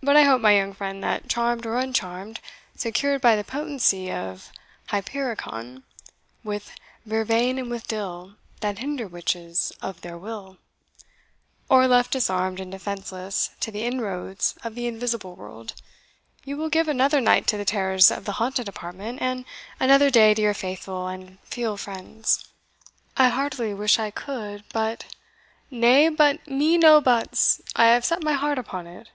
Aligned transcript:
But 0.00 0.14
I 0.16 0.22
hope, 0.22 0.40
my 0.40 0.54
young 0.56 0.72
friend, 0.74 1.02
that, 1.02 1.28
charmed 1.28 1.66
or 1.66 1.76
uncharmed 1.76 2.38
secured 2.76 3.20
by 3.20 3.34
the 3.34 3.42
potency 3.42 4.12
of 4.12 4.52
Hypericon, 4.86 5.82
With 6.44 6.70
vervain 7.04 7.58
and 7.58 7.68
with 7.68 7.88
dill, 7.88 8.36
That 8.60 8.78
hinder 8.78 9.08
witches 9.08 9.72
of 9.82 10.00
their 10.02 10.16
will, 10.16 10.58
or 11.68 11.88
left 11.88 12.12
disarmed 12.12 12.60
and 12.60 12.70
defenceless 12.70 13.50
to 13.58 13.72
the 13.72 13.82
inroads 13.84 14.54
of 14.62 14.76
the 14.76 14.86
invisible 14.86 15.34
world, 15.34 15.74
you 16.44 16.56
will 16.56 16.70
give 16.70 16.86
another 16.86 17.20
night 17.20 17.48
to 17.48 17.56
the 17.56 17.64
terrors 17.64 18.12
of 18.12 18.24
the 18.24 18.32
haunted 18.38 18.68
apartment, 18.68 19.20
and 19.20 19.44
another 19.80 20.10
day 20.10 20.32
to 20.32 20.40
your 20.40 20.54
faithful 20.54 21.08
and 21.08 21.38
feal 21.40 21.76
friends." 21.76 22.48
"I 23.16 23.30
heartily 23.30 23.74
wish 23.74 23.98
I 23.98 24.12
could, 24.12 24.62
but" 24.72 25.12
"Nay, 25.72 26.08
but 26.08 26.46
me 26.46 26.78
no 26.78 27.00
buts 27.00 27.60
I 27.74 27.86
have 27.88 28.04
set 28.04 28.22
my 28.22 28.34
heart 28.34 28.58
upon 28.60 28.86
it." 28.86 29.08